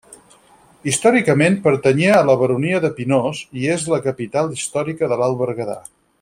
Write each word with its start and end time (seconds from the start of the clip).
Històricament 0.91 1.57
pertanyia 1.67 2.15
a 2.19 2.23
la 2.31 2.37
Baronia 2.45 2.79
de 2.87 2.91
Pinós 3.01 3.43
i 3.65 3.69
és 3.75 3.87
la 3.95 4.01
capital 4.09 4.51
històrica 4.57 5.13
de 5.13 5.21
l'Alt 5.23 5.39
Berguedà. 5.45 5.79